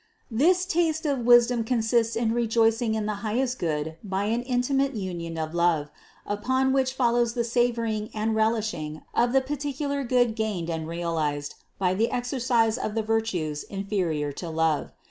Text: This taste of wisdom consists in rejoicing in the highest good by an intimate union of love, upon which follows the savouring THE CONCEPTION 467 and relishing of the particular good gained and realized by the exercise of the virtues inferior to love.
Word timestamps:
This 0.31 0.65
taste 0.65 1.05
of 1.05 1.27
wisdom 1.27 1.63
consists 1.63 2.15
in 2.15 2.33
rejoicing 2.33 2.95
in 2.95 3.05
the 3.05 3.13
highest 3.21 3.59
good 3.59 3.97
by 4.03 4.23
an 4.23 4.41
intimate 4.41 4.95
union 4.95 5.37
of 5.37 5.53
love, 5.53 5.91
upon 6.25 6.73
which 6.73 6.93
follows 6.93 7.35
the 7.35 7.43
savouring 7.43 8.05
THE 8.05 8.09
CONCEPTION 8.09 8.33
467 8.33 8.79
and 8.79 8.95
relishing 8.95 9.01
of 9.13 9.31
the 9.31 9.47
particular 9.47 10.03
good 10.03 10.33
gained 10.35 10.71
and 10.71 10.87
realized 10.87 11.53
by 11.77 11.93
the 11.93 12.09
exercise 12.09 12.79
of 12.79 12.95
the 12.95 13.03
virtues 13.03 13.61
inferior 13.61 14.31
to 14.31 14.49
love. 14.49 14.91